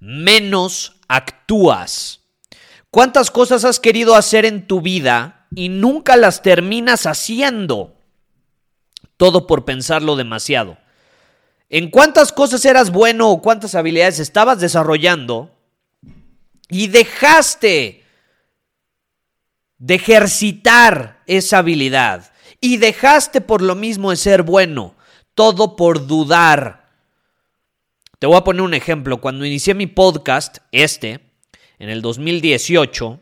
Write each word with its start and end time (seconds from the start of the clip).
menos 0.00 0.96
actúas. 1.08 2.20
¿Cuántas 2.90 3.30
cosas 3.30 3.64
has 3.64 3.80
querido 3.80 4.14
hacer 4.14 4.44
en 4.44 4.66
tu 4.66 4.80
vida 4.80 5.46
y 5.54 5.68
nunca 5.68 6.16
las 6.16 6.42
terminas 6.42 7.06
haciendo? 7.06 7.96
Todo 9.16 9.46
por 9.46 9.64
pensarlo 9.64 10.16
demasiado. 10.16 10.78
¿En 11.68 11.90
cuántas 11.90 12.32
cosas 12.32 12.64
eras 12.64 12.90
bueno 12.90 13.30
o 13.30 13.42
cuántas 13.42 13.74
habilidades 13.74 14.20
estabas 14.20 14.58
desarrollando 14.58 15.54
y 16.68 16.86
dejaste 16.86 18.04
de 19.76 19.94
ejercitar 19.94 21.22
esa 21.26 21.58
habilidad 21.58 22.32
y 22.60 22.78
dejaste 22.78 23.40
por 23.42 23.60
lo 23.60 23.74
mismo 23.74 24.10
de 24.10 24.16
ser 24.16 24.42
bueno? 24.44 24.94
Todo 25.34 25.76
por 25.76 26.06
dudar 26.06 26.87
te 28.18 28.26
voy 28.26 28.36
a 28.36 28.44
poner 28.44 28.62
un 28.62 28.74
ejemplo. 28.74 29.20
Cuando 29.20 29.44
inicié 29.44 29.74
mi 29.74 29.86
podcast, 29.86 30.58
este, 30.72 31.20
en 31.78 31.88
el 31.88 32.02
2018, 32.02 33.20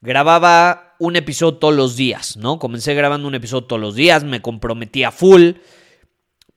grababa 0.00 0.94
un 0.98 1.16
episodio 1.16 1.58
todos 1.58 1.74
los 1.74 1.96
días, 1.96 2.36
¿no? 2.36 2.58
Comencé 2.58 2.94
grabando 2.94 3.26
un 3.26 3.34
episodio 3.34 3.64
todos 3.64 3.80
los 3.80 3.94
días, 3.94 4.24
me 4.24 4.42
comprometía 4.42 5.10
full, 5.10 5.52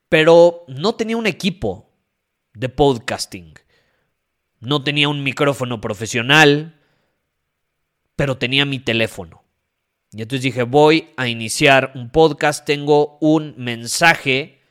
pero 0.09 0.65
no 0.67 0.95
tenía 0.95 1.17
un 1.17 1.27
equipo 1.27 1.89
de 2.53 2.69
podcasting. 2.69 3.53
No 4.59 4.83
tenía 4.83 5.07
un 5.07 5.23
micrófono 5.23 5.79
profesional, 5.79 6.81
pero 8.15 8.37
tenía 8.37 8.65
mi 8.65 8.79
teléfono. 8.79 9.43
Y 10.11 10.21
entonces 10.21 10.43
dije, 10.43 10.63
voy 10.63 11.09
a 11.15 11.27
iniciar 11.27 11.91
un 11.95 12.09
podcast, 12.09 12.65
tengo 12.65 13.17
un 13.21 13.53
mensaje 13.57 14.61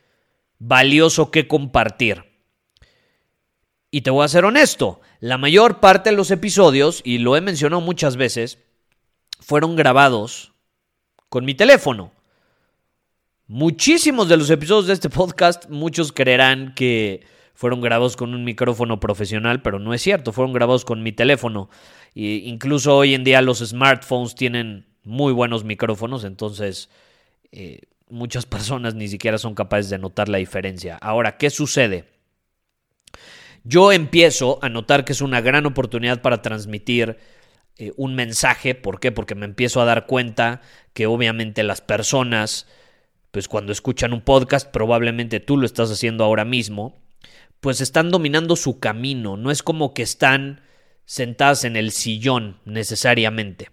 valioso 0.58 1.30
que 1.30 1.46
compartir. 1.46 2.25
Y 3.90 4.00
te 4.02 4.10
voy 4.10 4.24
a 4.24 4.28
ser 4.28 4.44
honesto, 4.44 5.00
la 5.20 5.38
mayor 5.38 5.80
parte 5.80 6.10
de 6.10 6.16
los 6.16 6.30
episodios, 6.30 7.00
y 7.04 7.18
lo 7.18 7.36
he 7.36 7.40
mencionado 7.40 7.80
muchas 7.80 8.16
veces, 8.16 8.58
fueron 9.40 9.76
grabados 9.76 10.52
con 11.28 11.44
mi 11.44 11.54
teléfono. 11.54 12.12
Muchísimos 13.46 14.28
de 14.28 14.36
los 14.36 14.50
episodios 14.50 14.88
de 14.88 14.94
este 14.94 15.08
podcast, 15.08 15.68
muchos 15.70 16.12
creerán 16.12 16.74
que 16.74 17.24
fueron 17.54 17.80
grabados 17.80 18.16
con 18.16 18.34
un 18.34 18.44
micrófono 18.44 18.98
profesional, 18.98 19.62
pero 19.62 19.78
no 19.78 19.94
es 19.94 20.02
cierto, 20.02 20.32
fueron 20.32 20.52
grabados 20.52 20.84
con 20.84 21.02
mi 21.02 21.12
teléfono. 21.12 21.70
E 22.14 22.42
incluso 22.44 22.96
hoy 22.96 23.14
en 23.14 23.24
día 23.24 23.40
los 23.42 23.60
smartphones 23.60 24.34
tienen 24.34 24.86
muy 25.04 25.32
buenos 25.32 25.64
micrófonos, 25.64 26.24
entonces 26.24 26.90
eh, 27.52 27.82
muchas 28.10 28.46
personas 28.46 28.94
ni 28.94 29.08
siquiera 29.08 29.38
son 29.38 29.54
capaces 29.54 29.90
de 29.90 29.98
notar 29.98 30.28
la 30.28 30.38
diferencia. 30.38 30.96
Ahora, 30.96 31.38
¿qué 31.38 31.48
sucede? 31.50 32.15
Yo 33.66 33.90
empiezo 33.90 34.60
a 34.62 34.68
notar 34.68 35.04
que 35.04 35.12
es 35.12 35.20
una 35.20 35.40
gran 35.40 35.66
oportunidad 35.66 36.22
para 36.22 36.40
transmitir 36.40 37.18
eh, 37.78 37.92
un 37.96 38.14
mensaje. 38.14 38.76
¿Por 38.76 39.00
qué? 39.00 39.10
Porque 39.10 39.34
me 39.34 39.44
empiezo 39.44 39.80
a 39.80 39.84
dar 39.84 40.06
cuenta 40.06 40.62
que 40.94 41.06
obviamente 41.06 41.64
las 41.64 41.80
personas, 41.80 42.68
pues 43.32 43.48
cuando 43.48 43.72
escuchan 43.72 44.12
un 44.12 44.20
podcast, 44.20 44.70
probablemente 44.70 45.40
tú 45.40 45.56
lo 45.56 45.66
estás 45.66 45.90
haciendo 45.90 46.22
ahora 46.22 46.44
mismo, 46.44 47.02
pues 47.60 47.80
están 47.80 48.10
dominando 48.10 48.54
su 48.54 48.78
camino. 48.78 49.36
No 49.36 49.50
es 49.50 49.64
como 49.64 49.94
que 49.94 50.02
están 50.02 50.60
sentadas 51.04 51.64
en 51.64 51.74
el 51.74 51.90
sillón 51.90 52.60
necesariamente. 52.64 53.70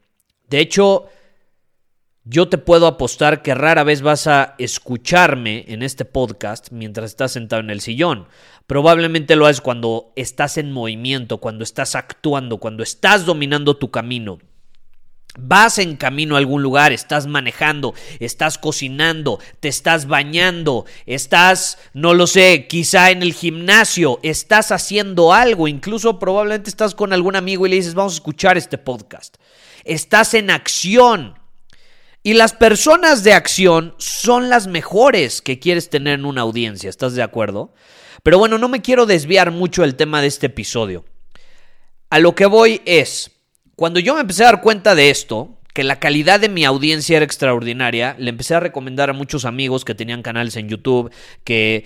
De 0.49 0.59
hecho, 0.59 1.07
yo 2.25 2.47
te 2.47 2.57
puedo 2.57 2.87
apostar 2.87 3.41
que 3.41 3.53
rara 3.53 3.83
vez 3.83 4.01
vas 4.01 4.27
a 4.27 4.55
escucharme 4.57 5.65
en 5.67 5.83
este 5.83 6.05
podcast 6.05 6.71
mientras 6.71 7.11
estás 7.11 7.33
sentado 7.33 7.61
en 7.61 7.69
el 7.69 7.81
sillón. 7.81 8.27
Probablemente 8.65 9.35
lo 9.35 9.45
haces 9.45 9.59
cuando 9.59 10.13
estás 10.15 10.57
en 10.57 10.71
movimiento, 10.71 11.39
cuando 11.39 11.65
estás 11.65 11.95
actuando, 11.95 12.59
cuando 12.59 12.81
estás 12.81 13.25
dominando 13.25 13.75
tu 13.75 13.91
camino. 13.91 14.39
Vas 15.37 15.79
en 15.79 15.97
camino 15.97 16.35
a 16.35 16.37
algún 16.37 16.61
lugar, 16.61 16.93
estás 16.93 17.27
manejando, 17.27 17.93
estás 18.19 18.57
cocinando, 18.57 19.39
te 19.59 19.67
estás 19.67 20.05
bañando, 20.05 20.85
estás, 21.07 21.79
no 21.93 22.13
lo 22.13 22.27
sé, 22.27 22.67
quizá 22.69 23.09
en 23.09 23.23
el 23.23 23.33
gimnasio, 23.33 24.19
estás 24.21 24.71
haciendo 24.71 25.33
algo, 25.33 25.67
incluso 25.67 26.19
probablemente 26.19 26.69
estás 26.69 26.93
con 26.95 27.11
algún 27.11 27.35
amigo 27.35 27.65
y 27.65 27.71
le 27.71 27.75
dices, 27.77 27.95
vamos 27.95 28.13
a 28.13 28.17
escuchar 28.17 28.57
este 28.57 28.77
podcast. 28.77 29.37
Estás 29.83 30.35
en 30.35 30.51
acción. 30.51 31.42
Y 32.25 32.35
las 32.35 32.53
personas 32.53 33.25
de 33.25 33.33
acción 33.33 33.95
son 33.97 34.49
las 34.49 34.67
mejores 34.67 35.41
que 35.41 35.59
quieres 35.59 35.89
tener 35.89 36.13
en 36.19 36.25
una 36.25 36.41
audiencia, 36.41 36.89
¿estás 36.89 37.15
de 37.15 37.21
acuerdo? 37.21 37.73
Pero 38.23 38.39
bueno, 38.39 38.57
no 38.57 38.69
me 38.69 38.81
quiero 38.81 39.05
desviar 39.05 39.51
mucho 39.51 39.81
del 39.81 39.95
tema 39.95 40.21
de 40.21 40.27
este 40.27 40.45
episodio. 40.45 41.03
A 42.09 42.19
lo 42.19 42.33
que 42.33 42.45
voy 42.45 42.81
es, 42.85 43.31
cuando 43.75 43.99
yo 43.99 44.15
me 44.15 44.21
empecé 44.21 44.43
a 44.43 44.47
dar 44.47 44.61
cuenta 44.61 44.95
de 44.95 45.09
esto, 45.09 45.59
que 45.73 45.83
la 45.83 45.99
calidad 45.99 46.39
de 46.39 46.47
mi 46.47 46.63
audiencia 46.63 47.17
era 47.17 47.25
extraordinaria, 47.25 48.15
le 48.17 48.29
empecé 48.29 48.55
a 48.55 48.61
recomendar 48.61 49.09
a 49.09 49.13
muchos 49.13 49.43
amigos 49.43 49.83
que 49.83 49.95
tenían 49.95 50.21
canales 50.21 50.55
en 50.55 50.69
YouTube, 50.69 51.11
que 51.43 51.85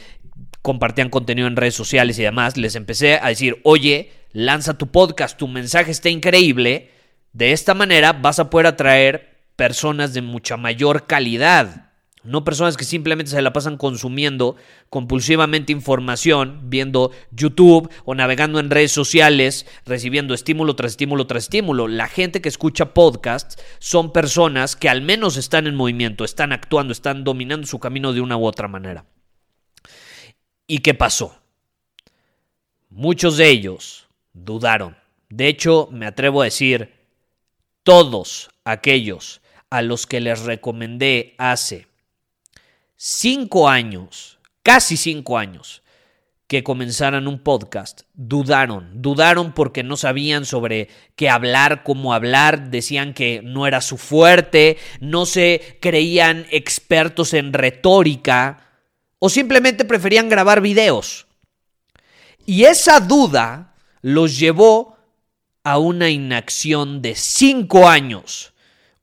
compartían 0.61 1.09
contenido 1.09 1.47
en 1.47 1.55
redes 1.55 1.73
sociales 1.73 2.19
y 2.19 2.23
demás, 2.23 2.57
les 2.57 2.75
empecé 2.75 3.15
a 3.15 3.29
decir, 3.29 3.59
oye, 3.63 4.11
lanza 4.33 4.77
tu 4.77 4.87
podcast, 4.87 5.35
tu 5.35 5.47
mensaje 5.47 5.89
está 5.89 6.09
increíble, 6.09 6.91
de 7.33 7.53
esta 7.53 7.73
manera 7.73 8.13
vas 8.13 8.37
a 8.37 8.51
poder 8.51 8.67
atraer 8.67 9.36
personas 9.57 10.13
de 10.13 10.21
mucha 10.21 10.55
mayor 10.55 11.05
calidad. 11.07 11.83
No 12.23 12.43
personas 12.43 12.75
que 12.75 12.83
simplemente 12.83 13.31
se 13.31 13.41
la 13.41 13.53
pasan 13.53 13.77
consumiendo 13.77 14.57
compulsivamente 14.89 15.71
información, 15.71 16.69
viendo 16.69 17.11
YouTube 17.31 17.89
o 18.05 18.15
navegando 18.15 18.59
en 18.59 18.69
redes 18.69 18.91
sociales, 18.91 19.65
recibiendo 19.85 20.33
estímulo 20.33 20.75
tras 20.75 20.91
estímulo 20.91 21.25
tras 21.25 21.43
estímulo. 21.43 21.87
La 21.87 22.07
gente 22.07 22.41
que 22.41 22.49
escucha 22.49 22.93
podcasts 22.93 23.57
son 23.79 24.11
personas 24.11 24.75
que 24.75 24.89
al 24.89 25.01
menos 25.01 25.37
están 25.37 25.67
en 25.67 25.75
movimiento, 25.75 26.25
están 26.25 26.51
actuando, 26.51 26.91
están 26.91 27.23
dominando 27.23 27.65
su 27.65 27.79
camino 27.79 28.11
de 28.11 28.21
una 28.21 28.37
u 28.37 28.45
otra 28.45 28.67
manera. 28.67 29.05
¿Y 30.67 30.79
qué 30.79 30.93
pasó? 30.93 31.39
Muchos 32.89 33.37
de 33.37 33.49
ellos 33.49 34.09
dudaron. 34.33 34.97
De 35.29 35.47
hecho, 35.47 35.87
me 35.91 36.05
atrevo 36.05 36.41
a 36.41 36.45
decir, 36.45 36.93
todos 37.83 38.49
aquellos 38.65 39.41
a 39.69 39.81
los 39.81 40.07
que 40.07 40.19
les 40.19 40.41
recomendé 40.41 41.35
hace 41.37 41.87
cinco 42.95 43.69
años, 43.69 44.39
casi 44.63 44.97
cinco 44.97 45.37
años, 45.37 45.83
que 46.47 46.63
comenzaran 46.63 47.27
un 47.27 47.39
podcast, 47.39 48.03
dudaron, 48.13 49.01
dudaron 49.01 49.53
porque 49.53 49.83
no 49.83 49.97
sabían 49.97 50.45
sobre 50.45 50.87
qué 51.17 51.29
hablar, 51.29 51.83
cómo 51.83 52.13
hablar, 52.13 52.69
decían 52.69 53.13
que 53.13 53.41
no 53.43 53.67
era 53.67 53.81
su 53.81 53.97
fuerte, 53.97 54.77
no 55.01 55.25
se 55.25 55.77
creían 55.81 56.45
expertos 56.49 57.33
en 57.33 57.51
retórica 57.51 58.65
o 59.19 59.29
simplemente 59.29 59.83
preferían 59.83 60.29
grabar 60.29 60.61
videos. 60.61 61.27
Y 62.45 62.63
esa 62.63 63.01
duda 63.01 63.75
los 64.01 64.39
llevó 64.39 64.95
a 65.65 65.79
una 65.79 66.09
inacción 66.09 67.01
de 67.01 67.13
cinco 67.15 67.89
años 67.89 68.53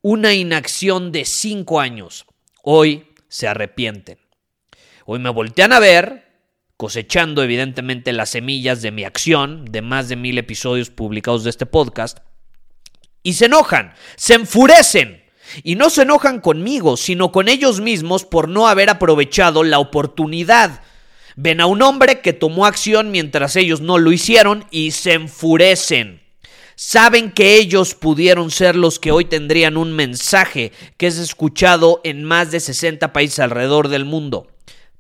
una 0.05 0.35
inacción 0.35 1.13
de 1.13 1.25
cinco 1.25 1.81
años. 1.81 2.27
Hoy 2.63 3.07
se 3.29 3.49
arrepienten. 3.49 4.19
Hoy 5.07 5.19
me 5.19 5.31
voltean 5.31 5.73
a 5.73 5.79
ver 5.79 6.27
cosechando 6.77 7.43
evidentemente 7.43 8.13
las 8.13 8.29
semillas 8.29 8.83
de 8.83 8.91
mi 8.91 9.05
acción, 9.05 9.65
de 9.65 9.81
más 9.81 10.11
de 10.11 10.17
mil 10.17 10.37
episodios 10.37 10.91
publicados 10.91 11.43
de 11.43 11.49
este 11.49 11.65
podcast, 11.65 12.19
y 13.23 13.33
se 13.33 13.47
enojan, 13.47 13.95
se 14.17 14.35
enfurecen. 14.35 15.25
Y 15.63 15.77
no 15.77 15.89
se 15.89 16.03
enojan 16.03 16.43
conmigo, 16.43 16.99
sino 16.99 17.33
con 17.33 17.49
ellos 17.49 17.81
mismos 17.81 18.27
por 18.27 18.51
no 18.51 18.69
haber 18.69 18.91
aprovechado 18.91 19.65
la 19.65 19.79
oportunidad. 19.79 20.83
Ven 21.35 21.63
a 21.63 21.67
un 21.67 21.81
hombre 21.81 22.21
que 22.21 22.35
tomó 22.35 22.67
acción 22.67 23.11
mientras 23.11 23.57
ellos 23.57 23.81
no 23.81 23.97
lo 23.97 24.13
hicieron 24.13 24.67
y 24.71 24.91
se 24.91 25.15
enfurecen. 25.15 26.24
Saben 26.77 27.31
que 27.31 27.57
ellos 27.57 27.95
pudieron 27.95 28.51
ser 28.51 28.75
los 28.75 28.99
que 28.99 29.13
hoy 29.13 29.25
tendrían 29.25 29.77
un 29.77 29.93
mensaje 29.93 30.73
que 30.97 31.07
es 31.07 31.19
escuchado 31.19 32.01
en 32.05 32.25
más 32.25 32.51
de 32.51 32.61
60 32.61 33.13
países 33.13 33.39
alrededor 33.39 33.89
del 33.89 34.05
mundo, 34.05 34.49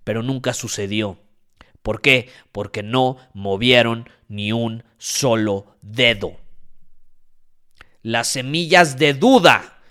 pero 0.04 0.22
nunca 0.22 0.54
sucedió. 0.54 1.18
¿Por 1.82 2.00
qué? 2.00 2.30
Porque 2.52 2.82
no 2.82 3.18
movieron 3.34 4.08
ni 4.28 4.52
un 4.52 4.84
solo 4.98 5.76
dedo. 5.82 6.36
Las 8.02 8.28
semillas 8.28 8.98
de 8.98 9.14
duda 9.14 9.82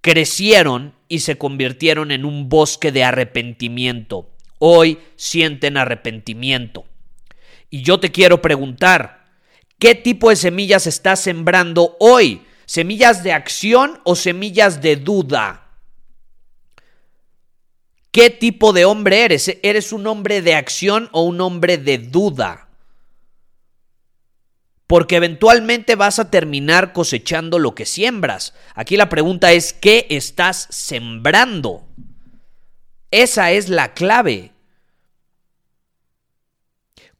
crecieron 0.00 0.94
y 1.08 1.20
se 1.20 1.36
convirtieron 1.36 2.10
en 2.10 2.24
un 2.24 2.48
bosque 2.48 2.92
de 2.92 3.04
arrepentimiento. 3.04 4.30
Hoy 4.58 4.98
sienten 5.16 5.76
arrepentimiento. 5.76 6.84
Y 7.68 7.82
yo 7.82 7.98
te 8.00 8.12
quiero 8.12 8.42
preguntar, 8.42 9.21
¿Qué 9.82 9.96
tipo 9.96 10.30
de 10.30 10.36
semillas 10.36 10.86
estás 10.86 11.18
sembrando 11.18 11.96
hoy? 11.98 12.46
¿Semillas 12.66 13.24
de 13.24 13.32
acción 13.32 14.00
o 14.04 14.14
semillas 14.14 14.80
de 14.80 14.94
duda? 14.94 15.72
¿Qué 18.12 18.30
tipo 18.30 18.72
de 18.72 18.84
hombre 18.84 19.24
eres? 19.24 19.58
¿Eres 19.64 19.92
un 19.92 20.06
hombre 20.06 20.40
de 20.40 20.54
acción 20.54 21.08
o 21.10 21.24
un 21.24 21.40
hombre 21.40 21.78
de 21.78 21.98
duda? 21.98 22.68
Porque 24.86 25.16
eventualmente 25.16 25.96
vas 25.96 26.20
a 26.20 26.30
terminar 26.30 26.92
cosechando 26.92 27.58
lo 27.58 27.74
que 27.74 27.84
siembras. 27.84 28.54
Aquí 28.76 28.96
la 28.96 29.08
pregunta 29.08 29.50
es, 29.50 29.72
¿qué 29.72 30.06
estás 30.10 30.68
sembrando? 30.70 31.88
Esa 33.10 33.50
es 33.50 33.68
la 33.68 33.94
clave. 33.94 34.52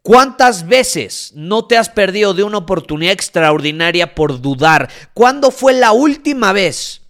¿Cuántas 0.02 0.66
veces 0.66 1.32
no 1.36 1.66
te 1.66 1.76
has 1.76 1.88
perdido 1.88 2.34
de 2.34 2.42
una 2.42 2.58
oportunidad 2.58 3.12
extraordinaria 3.12 4.16
por 4.16 4.40
dudar? 4.40 4.90
¿Cuándo 5.14 5.52
fue 5.52 5.72
la 5.74 5.92
última 5.92 6.52
vez 6.52 7.02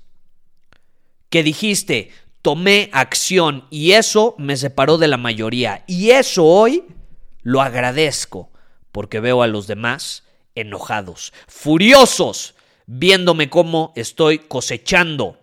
que 1.30 1.42
dijiste, 1.42 2.10
tomé 2.42 2.90
acción 2.92 3.66
y 3.70 3.92
eso 3.92 4.34
me 4.36 4.58
separó 4.58 4.98
de 4.98 5.08
la 5.08 5.16
mayoría? 5.16 5.84
Y 5.86 6.10
eso 6.10 6.44
hoy 6.44 6.84
lo 7.40 7.62
agradezco 7.62 8.50
porque 8.92 9.20
veo 9.20 9.42
a 9.42 9.46
los 9.46 9.66
demás 9.66 10.24
enojados, 10.54 11.32
furiosos, 11.48 12.54
viéndome 12.84 13.48
cómo 13.48 13.94
estoy 13.96 14.38
cosechando 14.38 15.38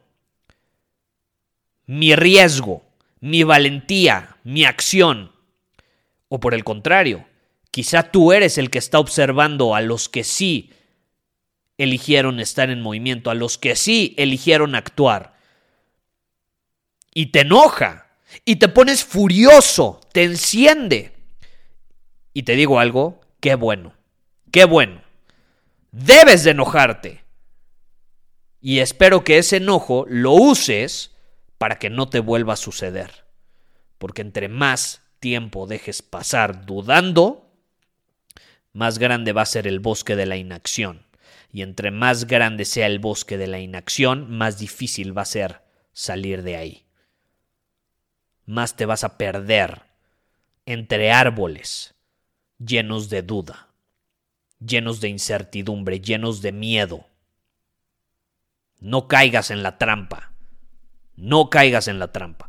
mi 1.87 2.15
riesgo, 2.15 2.83
mi 3.19 3.41
valentía, 3.41 4.37
mi 4.43 4.65
acción. 4.65 5.31
O 6.27 6.39
por 6.39 6.53
el 6.53 6.63
contrario, 6.63 7.25
Quizá 7.79 8.11
tú 8.11 8.33
eres 8.33 8.57
el 8.57 8.69
que 8.71 8.77
está 8.77 8.99
observando 8.99 9.73
a 9.73 9.79
los 9.79 10.09
que 10.09 10.25
sí 10.25 10.73
eligieron 11.77 12.41
estar 12.41 12.69
en 12.69 12.81
movimiento, 12.81 13.29
a 13.29 13.35
los 13.35 13.57
que 13.57 13.77
sí 13.77 14.15
eligieron 14.17 14.75
actuar. 14.75 15.37
Y 17.13 17.27
te 17.27 17.39
enoja, 17.39 18.09
y 18.43 18.57
te 18.57 18.67
pones 18.67 19.05
furioso, 19.05 20.01
te 20.11 20.25
enciende. 20.25 21.13
Y 22.33 22.43
te 22.43 22.57
digo 22.57 22.81
algo, 22.81 23.21
qué 23.39 23.55
bueno, 23.55 23.93
qué 24.51 24.65
bueno. 24.65 25.01
Debes 25.93 26.43
de 26.43 26.51
enojarte. 26.51 27.23
Y 28.59 28.79
espero 28.79 29.23
que 29.23 29.37
ese 29.37 29.55
enojo 29.55 30.05
lo 30.09 30.33
uses 30.33 31.15
para 31.57 31.79
que 31.79 31.89
no 31.89 32.09
te 32.09 32.19
vuelva 32.19 32.55
a 32.55 32.57
suceder. 32.57 33.23
Porque 33.97 34.21
entre 34.21 34.49
más 34.49 35.01
tiempo 35.21 35.65
dejes 35.65 36.01
pasar 36.01 36.65
dudando, 36.65 37.48
más 38.73 38.99
grande 38.99 39.33
va 39.33 39.41
a 39.41 39.47
ser 39.47 39.67
el 39.67 39.79
bosque 39.79 40.15
de 40.15 40.25
la 40.25 40.37
inacción. 40.37 41.05
Y 41.51 41.63
entre 41.63 41.91
más 41.91 42.25
grande 42.25 42.65
sea 42.65 42.87
el 42.87 42.99
bosque 42.99 43.37
de 43.37 43.47
la 43.47 43.59
inacción, 43.59 44.29
más 44.29 44.59
difícil 44.59 45.17
va 45.17 45.23
a 45.23 45.25
ser 45.25 45.61
salir 45.93 46.43
de 46.43 46.55
ahí. 46.55 46.85
Más 48.45 48.75
te 48.75 48.85
vas 48.85 49.03
a 49.03 49.17
perder 49.17 49.83
entre 50.65 51.11
árboles 51.11 51.95
llenos 52.59 53.09
de 53.09 53.21
duda, 53.21 53.69
llenos 54.59 55.01
de 55.01 55.09
incertidumbre, 55.09 55.99
llenos 55.99 56.41
de 56.41 56.51
miedo. 56.51 57.07
No 58.79 59.07
caigas 59.07 59.51
en 59.51 59.63
la 59.63 59.77
trampa. 59.77 60.31
No 61.15 61.49
caigas 61.49 61.87
en 61.87 61.99
la 61.99 62.11
trampa. 62.11 62.48